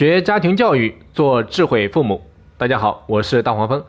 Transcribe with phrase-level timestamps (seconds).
[0.00, 2.24] 学家庭教育，做智慧父母。
[2.56, 3.84] 大家好，我是大黄蜂，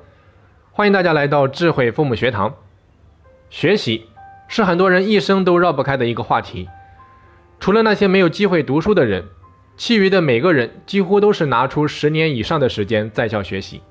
[0.73, 2.53] 欢迎大家来到智慧父母学堂。
[3.49, 4.07] 学习
[4.49, 6.67] 是很多人一生都绕不开的一个话题。
[7.61, 9.23] 除了那些没有机会读书的人，
[9.77, 13.81] 其余的每个人几乎都是拿出十年以上的时间在校学习。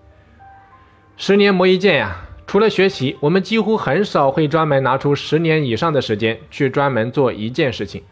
[1.17, 8.03] 十年磨一剑呀，除了学习，我们几乎很少会专门拿出十年以上的时间去专门做一件事情。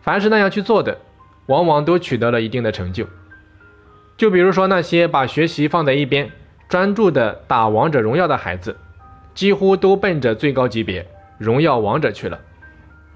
[0.00, 0.98] 凡是那样去做的。
[1.46, 3.04] 往往都取得了一定的成就。
[4.20, 6.30] 就比如说那些把学习放在一边，
[6.68, 8.76] 专注的打王者荣耀的孩子，
[9.32, 11.06] 几乎都奔着最高级别
[11.38, 12.38] 荣耀王者去了。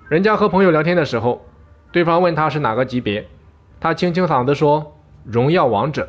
[0.08, 1.44] 人家和朋友聊天的时候，
[1.92, 3.28] 对方问他是哪个级别，
[3.78, 6.08] 他清清嗓子说荣耀王者，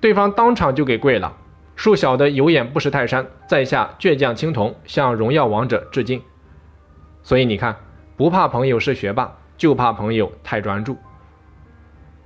[0.00, 1.36] 对方当场就给跪了。
[1.74, 6.22] 树小的有眼不识泰山，在下倔强青铜向荣耀王者致敬。
[7.24, 7.74] 所以你看，
[8.16, 10.96] 不怕朋友是学霸，就怕朋友太专注。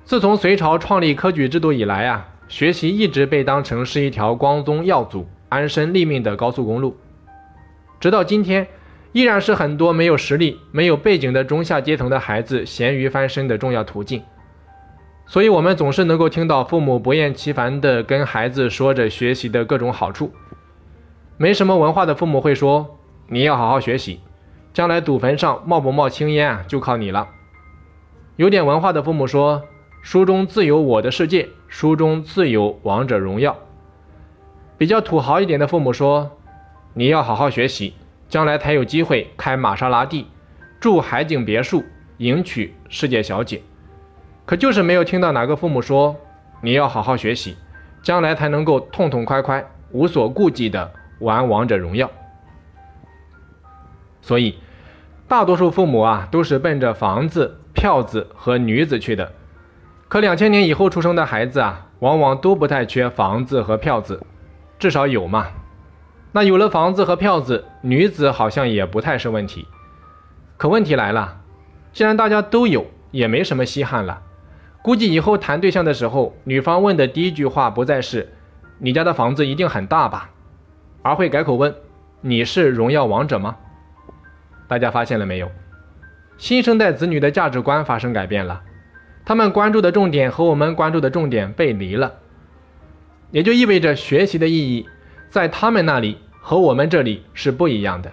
[0.08, 6.96] 自从隋朝创立科举制度以来啊，学习一直被当成是一条光宗耀祖、安身立命的高速公路。
[8.00, 8.66] 直到今天，
[9.12, 14.22] 依然是很多没有实力、没有背景的中下阶层的孩子咸鱼翻身的重要途径。
[15.26, 20.32] 所以，我们总是能够听到父母不厌其烦地跟孩子说着学习的各种好处。
[21.36, 22.96] 没什么文化的父母会说
[23.28, 24.20] ：“你要好好学习，
[24.72, 27.28] 将来祖坟上冒不冒青烟啊，就靠你了。”
[28.36, 29.64] 有点文化的父母说。
[30.00, 33.56] 书中自有我的世界，书中自有王者荣耀。
[34.78, 36.38] 比较土豪一点的父母说
[36.94, 37.94] ：“你要好好学习，
[38.28, 40.26] 将来才有机会开玛莎拉蒂，
[40.80, 41.84] 住海景别墅，
[42.18, 43.60] 迎娶世界小姐。”
[44.46, 46.16] 可就是没有听到哪个父母说
[46.62, 47.56] ：“你要好好学习，
[48.02, 52.10] 将来才能够痛痛快快、无所顾忌的玩王者荣耀。”
[54.22, 54.58] 所以，
[55.26, 59.32] 大多数父母啊，都是奔着房子、票子和女子去的。
[60.08, 64.22] 可两千年以后出生的孩子啊，往往都不太缺房子和票子，
[64.78, 65.48] 至少有嘛。
[66.32, 69.66] 那有了房子和票子，女子好像也不太是问题。
[70.56, 71.40] 可问题来了，
[71.92, 74.22] 既然大家都有，也没什么稀罕了。
[74.82, 78.32] 估计以后谈对象的时候，女方问的第一句话不再是
[78.80, 80.30] “你家的房子一定很大吧”，
[81.02, 81.74] 而会改口问
[82.22, 83.56] “你是荣耀王者吗？”
[84.66, 85.50] 大家发现了没有？
[86.38, 88.62] 新生代子女的价值观发生改变了。
[89.28, 92.14] 他们关注的重点和我们关注的重点背离了，
[93.30, 94.88] 也就意味着学习的意义
[95.28, 98.10] 在他们那里和我们这里是不一样的。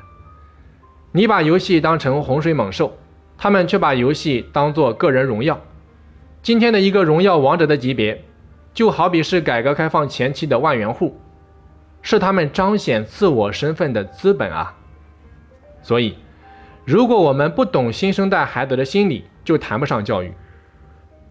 [1.13, 2.97] 你把游戏当成洪水猛兽，
[3.37, 5.61] 他们却把游戏当做个人荣耀。
[6.41, 8.21] 今天的一个荣耀王者的级别，
[8.73, 11.17] 就好比是改革开放前期的万元户，
[12.01, 14.75] 是他们彰显自我身份的资本啊。
[15.81, 16.17] 所以，
[16.83, 20.33] 如果我们不懂新生代孩子的心理，就谈不上教育。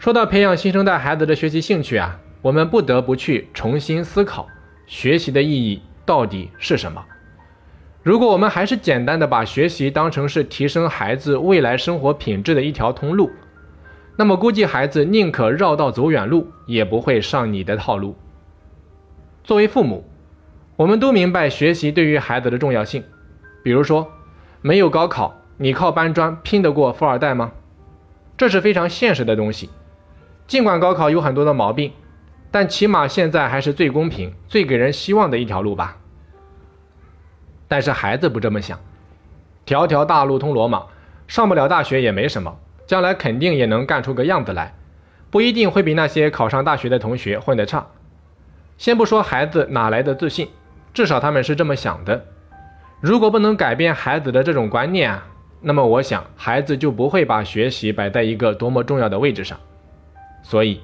[0.05, 4.47] 说到培养新生代孩子的学习兴趣啊，我们不得不去重新思考
[4.87, 7.03] 学习的意义到底是什么。
[8.03, 13.31] 如果我们还是简单的把学习当成是提升孩子未来生活品质的一条通路，
[14.17, 18.15] 那么估计孩子宁可绕道走远路，也不会上你的套路。
[19.43, 20.05] 作为父母，
[20.77, 23.03] 我们都明白学习对于孩子的重要性。
[23.63, 24.13] 比如说，
[24.61, 27.53] 没有高考，你靠搬砖拼得过富二代吗？
[28.37, 29.71] 这是非常现实的东西。
[30.47, 31.93] 尽管高考有很多的毛病，
[32.51, 35.97] 但起码现在还是最公平、最给人希望的一条路吧。
[37.67, 38.79] 但是孩子不这么想，
[39.65, 40.85] 条条大路通罗马，
[41.27, 42.57] 上不了大学也没什么，
[42.87, 44.75] 将来肯定也能干出个样子来，
[45.31, 47.87] 不一定会比那些考上大学的同学混得差。
[48.77, 50.49] 先不说孩子哪来的自信，
[50.93, 52.27] 至少他们是这么想的。
[53.01, 55.27] 如果不能改变孩子的这种观念啊，
[55.63, 59.59] 那么我想孩子就不会把学习摆在一个多么重要的位置上。
[60.45, 60.81] 所以，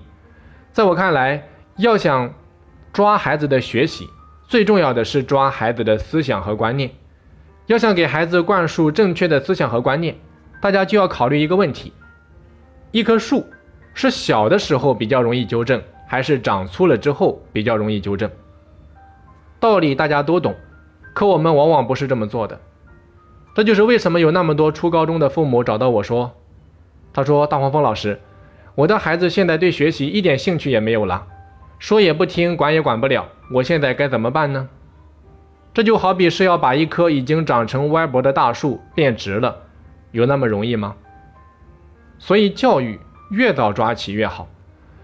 [0.72, 2.32] 在我看来，要想
[2.94, 4.08] 抓孩子的学习，
[4.49, 6.90] 最重要的是抓孩子的思想和观念。
[7.67, 10.17] 要想给孩子灌输正确的思想和观念，
[10.62, 11.93] 大家就要考虑一个问题：
[12.90, 13.46] 一棵树
[13.93, 18.31] 是小的时候比较容易纠正，还是长粗了之后比较容易纠正？
[19.61, 20.56] 道理大家都懂，
[21.12, 22.58] 可我们往往不是这么做的。
[23.55, 26.32] 这就是为什么有那么多初高中的父母找到我说
[27.12, 28.19] ：“他说，大黄蜂老师。”
[28.75, 31.26] 我的孩子现在对学习一点兴趣也没有了，
[31.78, 33.28] 说也不听，管也管不了。
[33.52, 34.69] 我现在该怎么办呢？
[35.72, 39.56] 这就好比是要把一棵已经长成歪脖的大树变直了，
[40.12, 40.94] 有那么容易吗？
[42.19, 42.99] 所以教育
[43.31, 44.49] 越早抓起越好，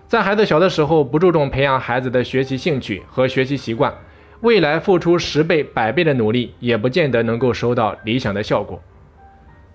[0.06, 3.94] 在孩子小的时候不注重培养孩子的学习兴趣和学习习惯，
[4.40, 8.80] 未来付出十倍、百倍的努力也不见得能够收到理想的效果。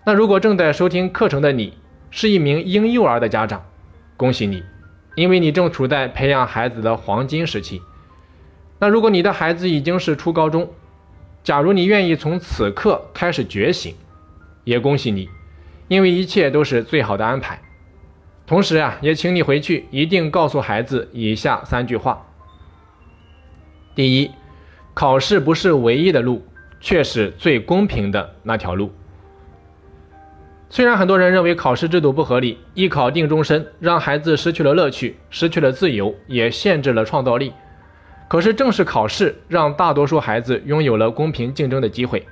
[0.05, 1.77] 那如果正在收听课程的你
[2.09, 3.63] 是一名婴幼儿的家长，
[4.21, 4.63] 恭喜你，
[5.15, 7.81] 因为你正处在培养孩子的黄金时期。
[8.77, 10.69] 那如果你的孩子已经是初高中，
[11.44, 13.95] 假如你愿意从此刻开始觉醒，
[14.63, 15.27] 也恭喜你，
[15.88, 17.59] 因为一切都是最好的安排。
[18.45, 22.23] 同时啊，也请你回去一定告诉孩子以下三句话：
[23.95, 24.29] 第一，
[24.94, 26.45] 考试不是唯一的路，
[26.79, 28.91] 却是最公平的那条路。
[30.73, 37.51] 虽然很多人认为考试制度不合理，一考定终身，让孩子失去了乐趣，失去了自由，也限制了创造力。
[38.29, 42.25] 可是正是考试，让大多数孩子拥有了公平竞争的机会。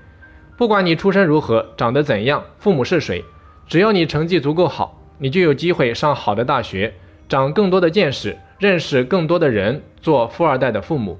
[0.56, 3.26] 不管你出身如何，长得怎样，父母是谁，
[3.68, 6.94] 只要你成绩足够好，你就有机会上好的大学，
[7.28, 11.20] 长更多的见识，认识更多的人，做富二代的父母。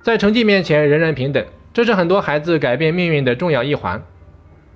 [0.00, 4.00] 在成绩面前，人人平等，这是很多孩子改变命运的重要一环。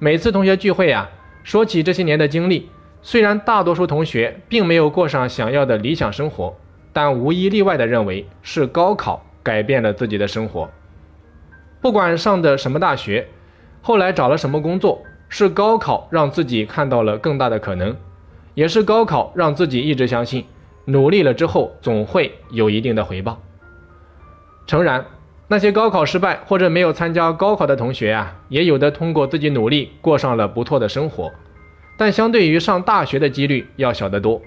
[0.00, 1.08] 每次同学聚会呀。
[1.46, 2.68] 说起这些年的经历，
[3.02, 6.56] 虽然大多数同学并没有过上想要的理想生活，
[6.92, 10.68] 但无一例外的认为是高考改变了自己的生活。
[11.80, 13.28] 不管上的什么大学，
[13.80, 17.96] 后来找了什么工作，是高考让自己看到了更大的可能，
[18.54, 20.44] 也是高考让自己一直相信，
[20.86, 23.40] 努力了之后总会有一定的回报。
[24.66, 25.06] 诚然。
[25.48, 31.32] 那些高考失败或者没有参加高考的同学啊，也有的通过自己努力过上了不错的生活，
[31.96, 34.42] 但相对于上大学的几率要小得多。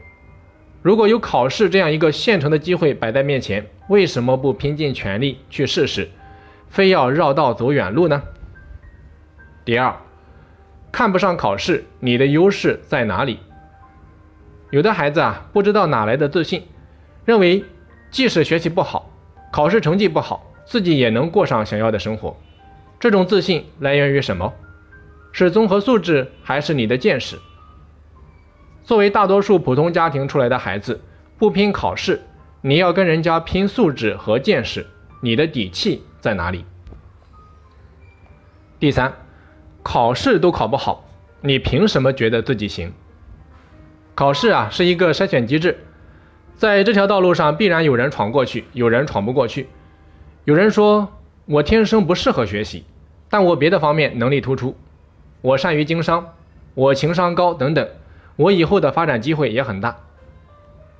[0.81, 6.09] 如果有考试这样一个现成的机会摆在面前，为什么不拼尽全力去试试，
[6.69, 8.21] 非要绕道走远路呢？
[9.63, 9.95] 第二，
[10.91, 13.39] 看不上考试，你的优势在哪里？
[14.71, 16.63] 有的孩子啊，不知道哪来的自信，
[17.23, 17.63] 认为
[18.11, 19.09] 即使学习不好，
[19.51, 20.45] 考试成绩不好。
[20.69, 22.37] 自己也能过上想要的生活，
[22.99, 24.53] 这种自信来源于什么？
[25.31, 27.39] 是综合素质还是你的见识？
[28.83, 31.01] 作为大多数普通家庭出来的孩子，
[31.39, 32.21] 不拼考试，
[32.61, 34.85] 你要跟人家拼素质和见识，
[35.23, 36.63] 你的底气在哪里？
[38.79, 39.11] 第三，
[39.81, 41.03] 考试都考不好，
[41.41, 42.93] 你凭什么觉得自己行？
[44.13, 45.79] 考试啊是一个筛选机制，
[46.53, 49.67] 在这条道路上必然有人闯过去，有人闯不过去。
[50.45, 52.85] 有人说我天生不适合学习，
[53.29, 54.75] 但我别的方面能力突出，
[55.41, 56.33] 我善于经商，
[56.73, 57.87] 我情商高等等，
[58.37, 59.97] 我以后的发展机会也很大。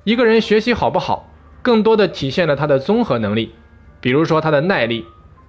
[0.04, 1.30] 一个人学习好不好，
[1.62, 3.54] 更多的体现了他的综合能力，
[4.00, 5.06] 比如说他的耐力、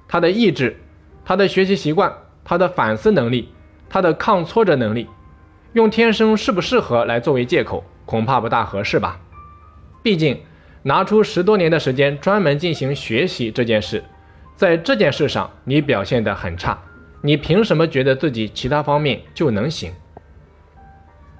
[0.07, 0.79] 他的意志、
[1.25, 2.13] 他的学习习惯、
[2.45, 3.49] 他的反思能力、
[3.89, 5.07] 他的抗挫折能力。
[5.73, 9.19] 用天生适不适合来作为借口，恐怕不大合适吧？
[10.01, 10.41] 毕竟。
[10.83, 14.03] 拿出十多年的时间专门进行学习这件事，
[14.55, 16.75] 在这件事上你表现得很差，
[17.21, 19.93] 你凭什么觉得自己其他方面就能行？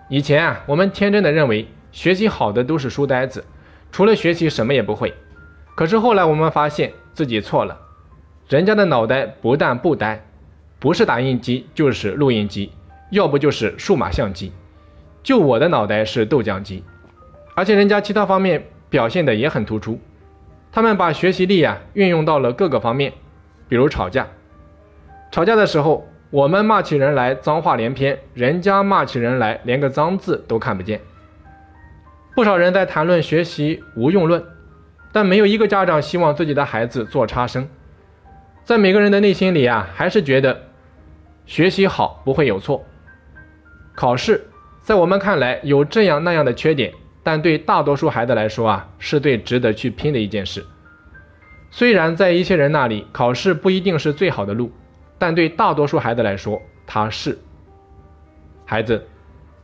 [0.10, 3.44] 以前啊，我们天真的认为学习好的都是书呆子，
[3.92, 5.12] 除了学习什么也不会。
[5.74, 7.76] 可是后来我们发现自己错了，
[8.48, 10.24] 人家的脑袋不但不呆，
[10.78, 12.72] 不是打印机就是录音机，
[13.10, 14.52] 要不就是数码相机，
[15.24, 16.84] 就我的脑袋是豆浆机，
[17.56, 18.64] 而且人家其他方面。
[18.92, 20.00] 表现的也很突出，
[20.72, 23.14] 他们把学习力啊运用到了各个方面，
[23.68, 24.28] 比如吵架。
[25.32, 31.00] 吵架的时候，我们骂起人来脏话连篇，人家骂起人来连个脏字都看不见。
[32.36, 34.44] 不少人在谈论学习无用论，
[35.14, 37.68] 但没有一个家长希望自己的孩子做差生。
[38.66, 40.64] 在每个人的内心里啊，还是觉得
[41.46, 42.86] 学习好不会有错。
[43.96, 44.46] 考试
[44.82, 46.94] 在我们看来有这样那样的缺点。
[47.24, 50.66] 但对大多数孩子来说啊，是最值得去拼的一件事。
[51.70, 54.72] 虽然在一些人那里，考试不一定是最好的路，
[55.18, 57.38] 但对大多数孩子来说，它是。
[58.66, 59.08] 孩子，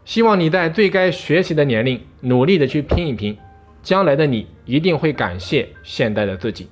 [0.05, 3.37] 希望你在最该学习的年龄，努力的去拼一拼，
[3.81, 6.69] 将来的你一定会感谢现在的自己。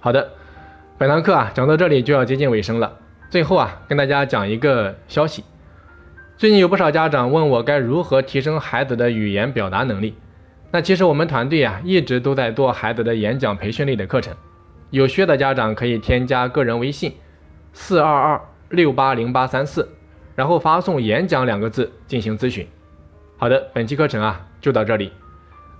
[0.00, 0.30] 好的，
[0.98, 2.98] 本堂课啊讲到这里就要接近尾声了。
[3.30, 5.44] 最后啊，跟大家讲一个消息。
[6.42, 10.12] 最近有不少家长问我该如何提升孩子的语言表达能力。
[10.72, 14.34] 那其实我们团队啊一直都在做孩子的演讲培训类的课程，
[14.90, 17.12] 有需要的家长可以添加个人微信
[17.72, 19.88] 四二二六八零八三四，
[20.34, 22.66] 然后发送“演讲”两个字进行咨询。
[23.36, 25.12] 好的，本期课程啊就到这里。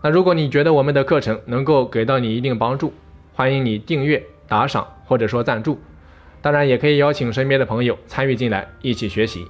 [0.00, 2.94] 那如果你觉得我们的课程能够给到你一定帮助，
[3.32, 5.80] 欢迎你订阅、打赏或者说赞助，
[6.40, 9.44] 当然也可以邀请身边的朋友参与进来一起学习。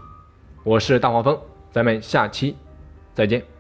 [0.65, 1.37] 我是大黄蜂，
[1.73, 2.57] 咱们下期
[3.15, 3.52] 再见。